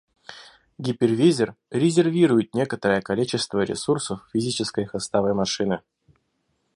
[0.79, 5.81] Гипервизор «резервирует» некоторое количество ресурсов физической хостовой машины